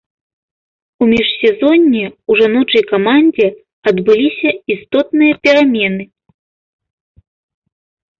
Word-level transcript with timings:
У 1.01 1.07
міжсезонне 1.11 1.99
ў 2.05 2.31
жаночай 2.39 2.83
камандзе 2.91 3.47
адбыліся 3.91 4.49
істотныя 4.77 5.33
перамены. 5.45 6.03